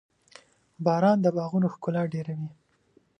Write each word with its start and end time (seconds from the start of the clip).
•باران 0.85 1.17
د 1.21 1.27
باغونو 1.37 1.67
ښکلا 1.73 2.03
ډېروي. 2.13 2.49